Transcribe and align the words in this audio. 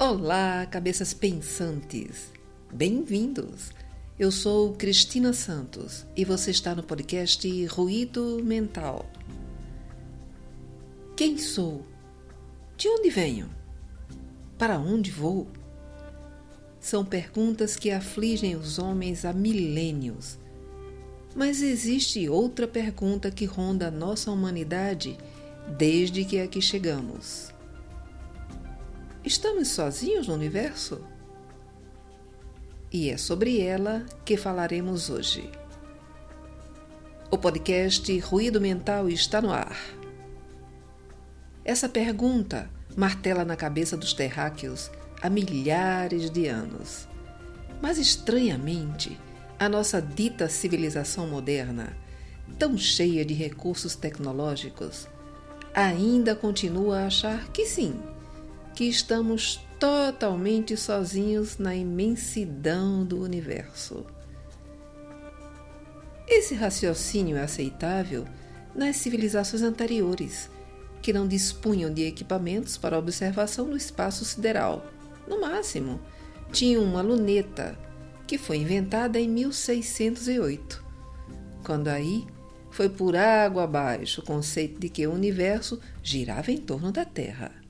Olá, 0.00 0.64
cabeças 0.64 1.12
pensantes! 1.12 2.30
Bem-vindos! 2.72 3.72
Eu 4.16 4.30
sou 4.30 4.72
Cristina 4.74 5.32
Santos 5.32 6.06
e 6.16 6.24
você 6.24 6.52
está 6.52 6.72
no 6.72 6.84
podcast 6.84 7.66
Ruído 7.66 8.40
Mental. 8.44 9.10
Quem 11.16 11.36
sou? 11.36 11.84
De 12.76 12.86
onde 12.88 13.10
venho? 13.10 13.50
Para 14.56 14.78
onde 14.78 15.10
vou? 15.10 15.48
São 16.78 17.04
perguntas 17.04 17.74
que 17.74 17.90
afligem 17.90 18.54
os 18.54 18.78
homens 18.78 19.24
há 19.24 19.32
milênios. 19.32 20.38
Mas 21.34 21.60
existe 21.60 22.28
outra 22.28 22.68
pergunta 22.68 23.32
que 23.32 23.46
ronda 23.46 23.88
a 23.88 23.90
nossa 23.90 24.30
humanidade 24.30 25.18
desde 25.76 26.24
que 26.24 26.38
aqui 26.38 26.62
chegamos 26.62 27.52
Estamos 29.28 29.68
sozinhos 29.68 30.26
no 30.26 30.32
universo? 30.32 31.04
E 32.90 33.10
é 33.10 33.18
sobre 33.18 33.60
ela 33.60 34.06
que 34.24 34.38
falaremos 34.38 35.10
hoje. 35.10 35.50
O 37.30 37.36
podcast 37.36 38.18
Ruído 38.20 38.58
Mental 38.58 39.06
está 39.06 39.42
no 39.42 39.52
ar. 39.52 39.76
Essa 41.62 41.90
pergunta 41.90 42.70
martela 42.96 43.44
na 43.44 43.54
cabeça 43.54 43.98
dos 43.98 44.14
terráqueos 44.14 44.90
há 45.20 45.28
milhares 45.28 46.30
de 46.30 46.46
anos. 46.46 47.06
Mas 47.82 47.98
estranhamente, 47.98 49.20
a 49.58 49.68
nossa 49.68 50.00
dita 50.00 50.48
civilização 50.48 51.26
moderna, 51.28 51.94
tão 52.58 52.78
cheia 52.78 53.26
de 53.26 53.34
recursos 53.34 53.94
tecnológicos, 53.94 55.06
ainda 55.74 56.34
continua 56.34 57.00
a 57.00 57.06
achar 57.08 57.46
que 57.48 57.66
sim 57.66 57.94
que 58.78 58.84
estamos 58.84 59.60
totalmente 59.80 60.76
sozinhos 60.76 61.58
na 61.58 61.74
imensidão 61.74 63.04
do 63.04 63.20
universo. 63.20 64.06
Esse 66.28 66.54
raciocínio 66.54 67.36
é 67.36 67.42
aceitável 67.42 68.24
nas 68.76 68.94
civilizações 68.94 69.62
anteriores, 69.62 70.48
que 71.02 71.12
não 71.12 71.26
dispunham 71.26 71.92
de 71.92 72.04
equipamentos 72.04 72.76
para 72.76 72.96
observação 72.96 73.68
do 73.68 73.76
espaço 73.76 74.24
sideral. 74.24 74.86
No 75.26 75.40
máximo, 75.40 76.00
tinham 76.52 76.84
uma 76.84 77.02
luneta, 77.02 77.76
que 78.28 78.38
foi 78.38 78.58
inventada 78.58 79.18
em 79.18 79.28
1608, 79.28 80.84
quando 81.64 81.88
aí 81.88 82.24
foi 82.70 82.88
por 82.88 83.16
água 83.16 83.64
abaixo 83.64 84.20
o 84.20 84.24
conceito 84.24 84.78
de 84.78 84.88
que 84.88 85.04
o 85.04 85.12
universo 85.12 85.80
girava 86.00 86.52
em 86.52 86.58
torno 86.58 86.92
da 86.92 87.04
Terra. 87.04 87.66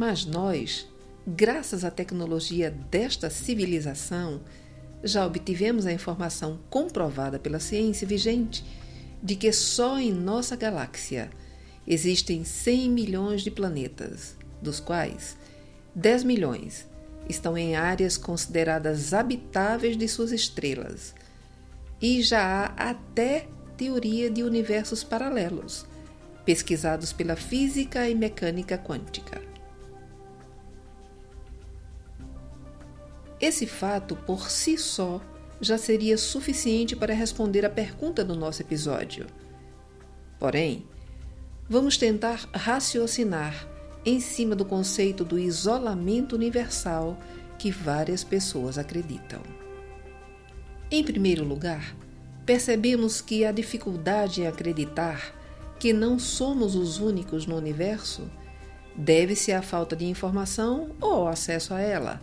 Mas 0.00 0.24
nós, 0.24 0.88
graças 1.26 1.84
à 1.84 1.90
tecnologia 1.90 2.70
desta 2.70 3.28
civilização, 3.28 4.40
já 5.04 5.26
obtivemos 5.26 5.84
a 5.84 5.92
informação 5.92 6.58
comprovada 6.70 7.38
pela 7.38 7.60
ciência 7.60 8.06
vigente 8.06 8.64
de 9.22 9.36
que 9.36 9.52
só 9.52 9.98
em 9.98 10.10
nossa 10.10 10.56
galáxia 10.56 11.28
existem 11.86 12.44
100 12.44 12.90
milhões 12.90 13.42
de 13.42 13.50
planetas, 13.50 14.38
dos 14.62 14.80
quais 14.80 15.36
10 15.94 16.24
milhões 16.24 16.86
estão 17.28 17.54
em 17.58 17.76
áreas 17.76 18.16
consideradas 18.16 19.12
habitáveis 19.12 19.98
de 19.98 20.08
suas 20.08 20.32
estrelas. 20.32 21.14
E 22.00 22.22
já 22.22 22.72
há 22.74 22.88
até 22.88 23.48
teoria 23.76 24.30
de 24.30 24.42
universos 24.42 25.04
paralelos, 25.04 25.84
pesquisados 26.46 27.12
pela 27.12 27.36
física 27.36 28.08
e 28.08 28.14
mecânica 28.14 28.78
quântica. 28.78 29.50
Esse 33.40 33.66
fato, 33.66 34.14
por 34.14 34.50
si 34.50 34.76
só, 34.76 35.20
já 35.60 35.78
seria 35.78 36.18
suficiente 36.18 36.94
para 36.94 37.14
responder 37.14 37.64
à 37.64 37.70
pergunta 37.70 38.22
do 38.22 38.34
nosso 38.36 38.60
episódio. 38.60 39.26
Porém, 40.38 40.86
vamos 41.68 41.96
tentar 41.96 42.48
raciocinar 42.52 43.66
em 44.04 44.20
cima 44.20 44.54
do 44.54 44.64
conceito 44.64 45.24
do 45.24 45.38
isolamento 45.38 46.34
universal 46.34 47.18
que 47.58 47.70
várias 47.70 48.24
pessoas 48.24 48.78
acreditam. 48.78 49.40
Em 50.90 51.04
primeiro 51.04 51.44
lugar, 51.44 51.94
percebemos 52.44 53.20
que 53.20 53.44
a 53.44 53.52
dificuldade 53.52 54.42
em 54.42 54.46
acreditar 54.46 55.34
que 55.78 55.92
não 55.92 56.18
somos 56.18 56.74
os 56.74 56.98
únicos 56.98 57.46
no 57.46 57.56
universo 57.56 58.30
deve-se 58.96 59.52
à 59.52 59.62
falta 59.62 59.94
de 59.94 60.04
informação 60.04 60.90
ou 61.00 61.26
acesso 61.28 61.72
a 61.72 61.80
ela 61.80 62.20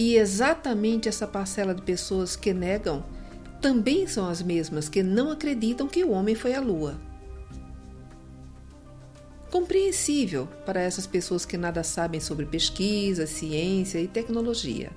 e 0.00 0.16
exatamente 0.16 1.10
essa 1.10 1.26
parcela 1.26 1.74
de 1.74 1.82
pessoas 1.82 2.34
que 2.34 2.54
negam 2.54 3.04
também 3.60 4.06
são 4.06 4.26
as 4.26 4.40
mesmas 4.40 4.88
que 4.88 5.02
não 5.02 5.30
acreditam 5.30 5.86
que 5.86 6.02
o 6.02 6.12
homem 6.12 6.34
foi 6.34 6.54
à 6.54 6.60
Lua. 6.62 6.98
Compreensível 9.50 10.48
para 10.64 10.80
essas 10.80 11.06
pessoas 11.06 11.44
que 11.44 11.58
nada 11.58 11.82
sabem 11.82 12.18
sobre 12.18 12.46
pesquisa, 12.46 13.26
ciência 13.26 13.98
e 13.98 14.08
tecnologia. 14.08 14.90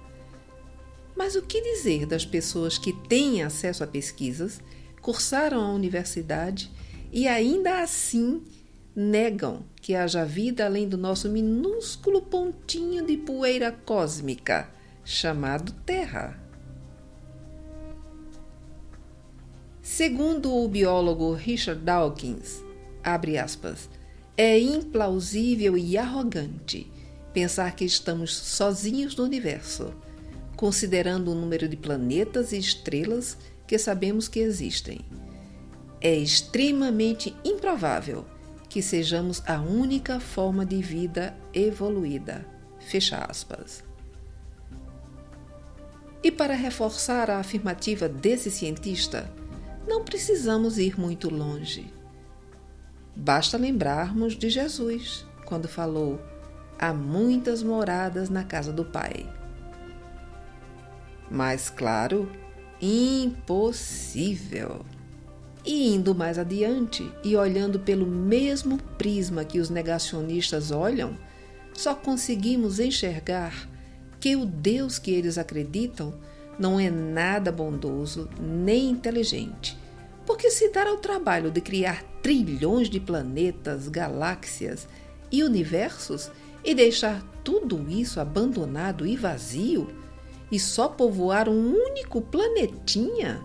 Mas 1.18 1.36
o 1.36 1.42
que 1.42 1.60
dizer 1.60 2.06
das 2.06 2.26
pessoas 2.26 2.78
que 2.78 2.94
têm 2.94 3.44
acesso 3.44 3.84
a 3.84 3.88
pesquisas, 3.88 4.62
cursaram 5.02 5.60
a 5.60 5.74
universidade 5.74 6.72
e 7.12 7.28
ainda 7.28 7.82
assim 7.82 8.42
negam 8.96 9.66
que 9.82 9.96
haja 9.96 10.24
vida 10.24 10.66
além 10.66 10.88
do 10.88 10.98
nosso 10.98 11.28
minúsculo 11.28 12.22
pontinho 12.22 13.06
de 13.06 13.18
poeira 13.18 13.70
cósmica? 13.70 14.72
Chamado 15.04 15.74
Terra. 15.86 16.40
Segundo 19.82 20.54
o 20.56 20.68
biólogo 20.68 21.34
Richard 21.34 21.82
Dawkins, 21.82 22.64
aspas, 23.04 23.90
é 24.38 24.58
implausível 24.58 25.78
e 25.78 25.98
arrogante 25.98 26.90
pensar 27.34 27.76
que 27.76 27.84
estamos 27.84 28.34
sozinhos 28.34 29.16
no 29.16 29.26
universo, 29.26 29.94
considerando 30.56 31.32
o 31.32 31.36
número 31.36 31.68
de 31.68 31.76
planetas 31.76 32.54
e 32.54 32.58
estrelas 32.58 33.38
que 33.68 33.78
sabemos 33.78 34.28
que 34.28 34.40
existem. 34.40 35.02
É 36.00 36.16
extremamente 36.16 37.36
improvável 37.44 38.26
que 38.70 38.82
sejamos 38.82 39.44
a 39.46 39.60
única 39.60 40.20
forma 40.20 40.66
de 40.66 40.82
vida 40.82 41.36
evoluída. 41.54 42.46
Fecha 42.80 43.18
aspas. 43.18 43.84
E 46.24 46.32
para 46.32 46.54
reforçar 46.54 47.30
a 47.30 47.40
afirmativa 47.40 48.08
desse 48.08 48.50
cientista, 48.50 49.30
não 49.86 50.06
precisamos 50.06 50.78
ir 50.78 50.98
muito 50.98 51.30
longe. 51.30 51.94
Basta 53.14 53.58
lembrarmos 53.58 54.38
de 54.38 54.50
Jesus, 54.50 55.26
quando 55.46 55.68
falou: 55.68 56.22
Há 56.80 56.94
muitas 56.94 57.62
moradas 57.62 58.30
na 58.30 58.46
casa 58.46 58.72
do 58.72 58.86
Pai. 58.86 59.30
Mas, 61.30 61.70
claro, 61.70 62.32
impossível. 62.82 64.86
E 65.66 65.94
indo 65.94 66.16
mais 66.16 66.40
adiante 66.40 67.10
e 67.24 67.36
olhando 67.36 67.80
pelo 67.80 68.06
mesmo 68.06 68.78
prisma 68.98 69.44
que 69.44 69.60
os 69.60 69.70
negacionistas 69.70 70.72
olham, 70.72 71.18
só 71.74 71.96
conseguimos 71.96 72.80
enxergar 72.80 73.73
que 74.24 74.38
o 74.38 74.46
Deus 74.46 74.98
que 74.98 75.12
eles 75.12 75.38
acreditam 75.38 76.14
não 76.58 76.80
é 76.80 76.90
nada 76.90 77.52
bondoso 77.52 78.30
nem 78.40 78.90
inteligente, 78.90 79.78
porque 80.26 80.50
se 80.50 80.70
dar 80.70 80.88
ao 80.88 80.96
trabalho 80.96 81.52
de 81.52 81.60
criar 81.60 82.02
trilhões 82.22 82.90
de 82.90 83.02
planetas, 83.02 83.90
galáxias 83.90 84.88
e 85.30 85.44
universos 85.44 86.32
e 86.64 86.74
deixar 86.74 87.22
tudo 87.44 87.86
isso 87.90 88.18
abandonado 88.18 89.06
e 89.06 89.18
vazio 89.18 89.90
e 90.50 90.58
só 90.58 90.88
povoar 90.88 91.50
um 91.50 91.74
único 91.74 92.22
planetinha, 92.22 93.44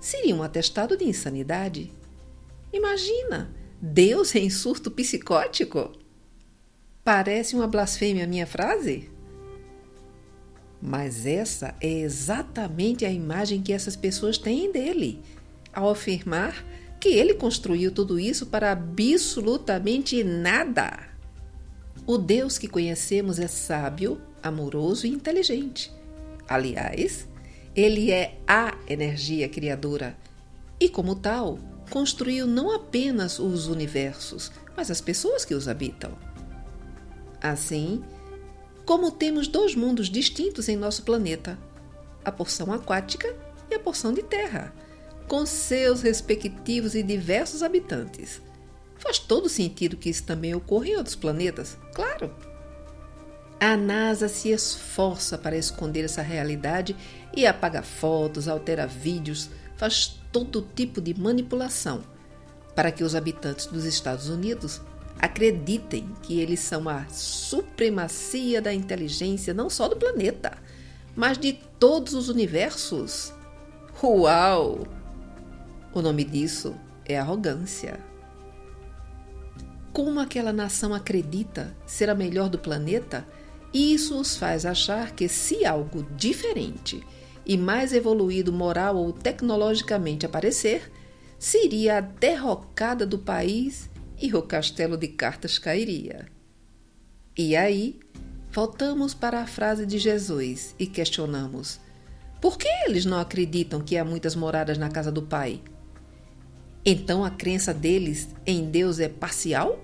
seria 0.00 0.34
um 0.34 0.42
atestado 0.42 0.96
de 0.96 1.04
insanidade. 1.04 1.92
Imagina, 2.72 3.54
Deus 3.78 4.34
em 4.34 4.48
surto 4.48 4.90
psicótico? 4.90 5.92
Parece 7.04 7.54
uma 7.54 7.66
blasfêmia 7.66 8.26
minha 8.26 8.46
frase? 8.46 9.17
Mas 10.80 11.26
essa 11.26 11.74
é 11.80 11.90
exatamente 11.90 13.04
a 13.04 13.10
imagem 13.10 13.62
que 13.62 13.72
essas 13.72 13.96
pessoas 13.96 14.38
têm 14.38 14.70
dele, 14.70 15.20
ao 15.72 15.90
afirmar 15.90 16.64
que 17.00 17.08
ele 17.08 17.34
construiu 17.34 17.92
tudo 17.92 18.18
isso 18.18 18.46
para 18.46 18.72
absolutamente 18.72 20.22
nada. 20.22 21.08
O 22.06 22.16
Deus 22.16 22.58
que 22.58 22.68
conhecemos 22.68 23.38
é 23.38 23.46
sábio, 23.46 24.20
amoroso 24.42 25.06
e 25.06 25.10
inteligente. 25.10 25.92
Aliás, 26.48 27.28
ele 27.76 28.10
é 28.10 28.38
a 28.46 28.74
energia 28.88 29.48
criadora 29.48 30.16
e, 30.80 30.88
como 30.88 31.14
tal, 31.14 31.58
construiu 31.90 32.46
não 32.46 32.74
apenas 32.74 33.38
os 33.38 33.66
universos, 33.66 34.50
mas 34.76 34.90
as 34.90 35.00
pessoas 35.00 35.44
que 35.44 35.54
os 35.54 35.68
habitam. 35.68 36.12
Assim, 37.40 38.02
como 38.88 39.10
temos 39.10 39.46
dois 39.46 39.74
mundos 39.74 40.08
distintos 40.08 40.66
em 40.66 40.74
nosso 40.74 41.02
planeta, 41.02 41.58
a 42.24 42.32
porção 42.32 42.72
aquática 42.72 43.36
e 43.70 43.74
a 43.74 43.78
porção 43.78 44.14
de 44.14 44.22
terra, 44.22 44.72
com 45.26 45.44
seus 45.44 46.00
respectivos 46.00 46.94
e 46.94 47.02
diversos 47.02 47.62
habitantes. 47.62 48.40
Faz 48.96 49.18
todo 49.18 49.46
sentido 49.46 49.98
que 49.98 50.08
isso 50.08 50.24
também 50.24 50.54
ocorra 50.54 50.88
em 50.88 50.96
outros 50.96 51.14
planetas, 51.14 51.76
claro. 51.92 52.34
A 53.60 53.76
NASA 53.76 54.26
se 54.26 54.52
esforça 54.52 55.36
para 55.36 55.58
esconder 55.58 56.06
essa 56.06 56.22
realidade 56.22 56.96
e 57.36 57.46
apaga 57.46 57.82
fotos, 57.82 58.48
altera 58.48 58.86
vídeos, 58.86 59.50
faz 59.76 60.18
todo 60.32 60.66
tipo 60.74 60.98
de 60.98 61.12
manipulação 61.12 62.02
para 62.74 62.90
que 62.90 63.04
os 63.04 63.14
habitantes 63.14 63.66
dos 63.66 63.84
Estados 63.84 64.30
Unidos 64.30 64.80
acreditem 65.18 66.08
que 66.22 66.40
eles 66.40 66.60
são 66.60 66.88
a 66.88 67.06
supremacia 67.08 68.62
da 68.62 68.72
inteligência 68.72 69.52
não 69.52 69.68
só 69.68 69.88
do 69.88 69.96
planeta, 69.96 70.56
mas 71.16 71.36
de 71.36 71.52
todos 71.78 72.14
os 72.14 72.28
universos. 72.28 73.32
Uau! 74.02 74.86
O 75.92 76.00
nome 76.00 76.22
disso 76.24 76.74
é 77.04 77.18
arrogância. 77.18 77.98
Como 79.92 80.20
aquela 80.20 80.52
nação 80.52 80.94
acredita 80.94 81.74
ser 81.84 82.08
a 82.08 82.14
melhor 82.14 82.48
do 82.48 82.58
planeta, 82.58 83.26
isso 83.74 84.18
os 84.18 84.36
faz 84.36 84.64
achar 84.64 85.12
que 85.12 85.28
se 85.28 85.64
algo 85.64 86.04
diferente 86.16 87.04
e 87.44 87.56
mais 87.56 87.92
evoluído 87.92 88.52
moral 88.52 88.96
ou 88.96 89.12
tecnologicamente 89.12 90.24
aparecer, 90.24 90.92
seria 91.38 91.98
a 91.98 92.00
derrocada 92.00 93.06
do 93.06 93.18
país 93.18 93.90
e 94.20 94.34
o 94.34 94.42
castelo 94.42 94.96
de 94.96 95.08
cartas 95.08 95.58
cairia. 95.58 96.26
E 97.36 97.54
aí, 97.54 97.98
voltamos 98.50 99.14
para 99.14 99.40
a 99.40 99.46
frase 99.46 99.86
de 99.86 99.98
Jesus 99.98 100.74
e 100.78 100.86
questionamos: 100.86 101.80
por 102.40 102.56
que 102.56 102.68
eles 102.86 103.04
não 103.04 103.18
acreditam 103.18 103.80
que 103.80 103.96
há 103.96 104.04
muitas 104.04 104.36
moradas 104.36 104.78
na 104.78 104.88
casa 104.88 105.10
do 105.10 105.22
Pai? 105.22 105.60
Então 106.84 107.24
a 107.24 107.30
crença 107.30 107.74
deles 107.74 108.28
em 108.46 108.70
Deus 108.70 109.00
é 109.00 109.08
parcial? 109.08 109.78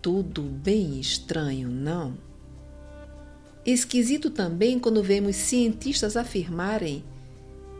Tudo 0.00 0.42
bem 0.42 0.98
estranho, 0.98 1.68
não? 1.68 2.16
Esquisito 3.66 4.30
também 4.30 4.78
quando 4.78 5.02
vemos 5.02 5.36
cientistas 5.36 6.16
afirmarem 6.16 7.04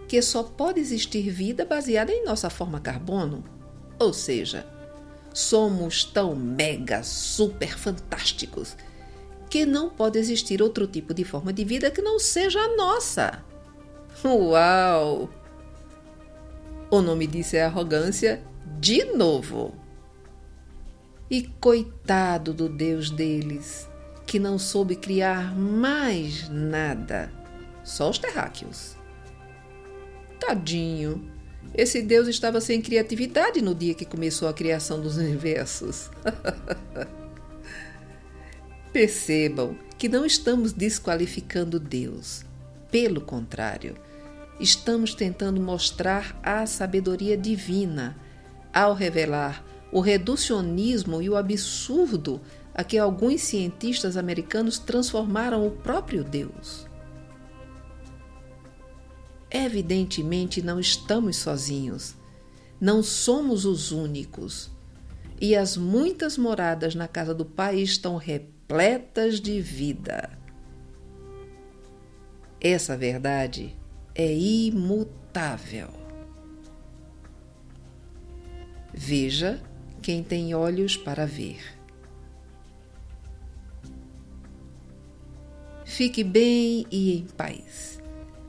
que 0.06 0.20
só 0.20 0.42
pode 0.42 0.80
existir 0.80 1.30
vida 1.30 1.64
baseada 1.64 2.12
em 2.12 2.24
nossa 2.24 2.50
forma 2.50 2.80
carbono. 2.80 3.42
Ou 3.98 4.12
seja, 4.12 4.66
somos 5.32 6.04
tão 6.04 6.34
mega, 6.34 7.02
super 7.02 7.76
fantásticos 7.78 8.76
que 9.48 9.64
não 9.64 9.88
pode 9.88 10.18
existir 10.18 10.62
outro 10.62 10.86
tipo 10.86 11.14
de 11.14 11.24
forma 11.24 11.52
de 11.52 11.64
vida 11.64 11.90
que 11.90 12.02
não 12.02 12.18
seja 12.18 12.60
a 12.60 12.76
nossa. 12.76 13.42
Uau! 14.24 15.30
O 16.90 17.00
nome 17.00 17.26
disso 17.26 17.56
é 17.56 17.62
arrogância 17.62 18.42
de 18.78 19.04
novo. 19.04 19.74
E 21.30 21.42
coitado 21.42 22.54
do 22.54 22.68
Deus 22.68 23.10
deles, 23.10 23.88
que 24.26 24.38
não 24.38 24.58
soube 24.58 24.96
criar 24.96 25.54
mais 25.54 26.48
nada, 26.48 27.30
só 27.84 28.08
os 28.10 28.18
terráqueos. 28.18 28.96
Tadinho, 30.40 31.30
esse 31.74 32.02
Deus 32.02 32.26
estava 32.28 32.60
sem 32.60 32.80
criatividade 32.80 33.62
no 33.62 33.74
dia 33.74 33.94
que 33.94 34.04
começou 34.04 34.48
a 34.48 34.52
criação 34.52 35.00
dos 35.00 35.16
universos. 35.16 36.10
Percebam 38.92 39.76
que 39.96 40.08
não 40.08 40.24
estamos 40.24 40.72
desqualificando 40.72 41.78
Deus. 41.78 42.44
Pelo 42.90 43.20
contrário, 43.20 43.94
estamos 44.58 45.14
tentando 45.14 45.60
mostrar 45.60 46.38
a 46.42 46.64
sabedoria 46.66 47.36
divina 47.36 48.16
ao 48.72 48.94
revelar 48.94 49.64
o 49.90 50.00
reducionismo 50.00 51.22
e 51.22 51.28
o 51.28 51.36
absurdo 51.36 52.40
a 52.74 52.84
que 52.84 52.98
alguns 52.98 53.42
cientistas 53.42 54.16
americanos 54.16 54.78
transformaram 54.78 55.66
o 55.66 55.70
próprio 55.70 56.22
Deus. 56.22 56.87
Evidentemente, 59.60 60.62
não 60.62 60.78
estamos 60.78 61.38
sozinhos, 61.38 62.14
não 62.80 63.02
somos 63.02 63.64
os 63.64 63.90
únicos, 63.90 64.70
e 65.40 65.56
as 65.56 65.76
muitas 65.76 66.38
moradas 66.38 66.94
na 66.94 67.08
casa 67.08 67.34
do 67.34 67.44
Pai 67.44 67.80
estão 67.80 68.16
repletas 68.16 69.40
de 69.40 69.60
vida. 69.60 70.30
Essa 72.60 72.96
verdade 72.96 73.74
é 74.14 74.32
imutável. 74.32 75.88
Veja 78.94 79.60
quem 80.00 80.22
tem 80.22 80.54
olhos 80.54 80.96
para 80.96 81.26
ver. 81.26 81.60
Fique 85.84 86.22
bem 86.22 86.86
e 86.92 87.16
em 87.16 87.26
paz. 87.26 87.98